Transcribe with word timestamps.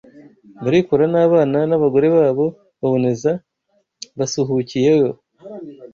Barikora 0.63 1.03
n’abana 1.13 1.57
n’abagore 1.69 2.07
babo 2.15 2.45
baboneza 2.79 3.31
basuhukiyeyo 4.17 5.09